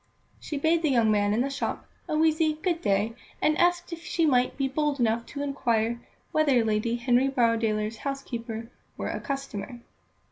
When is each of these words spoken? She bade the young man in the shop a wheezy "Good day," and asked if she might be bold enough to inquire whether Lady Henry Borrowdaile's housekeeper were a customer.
She 0.39 0.57
bade 0.57 0.81
the 0.81 0.89
young 0.89 1.11
man 1.11 1.31
in 1.31 1.41
the 1.41 1.51
shop 1.51 1.85
a 2.09 2.17
wheezy 2.17 2.53
"Good 2.53 2.81
day," 2.81 3.13
and 3.39 3.55
asked 3.59 3.93
if 3.93 4.01
she 4.03 4.25
might 4.25 4.57
be 4.57 4.67
bold 4.67 4.99
enough 4.99 5.27
to 5.27 5.43
inquire 5.43 5.99
whether 6.31 6.65
Lady 6.65 6.95
Henry 6.95 7.27
Borrowdaile's 7.29 7.97
housekeeper 7.97 8.71
were 8.97 9.09
a 9.11 9.19
customer. 9.19 9.81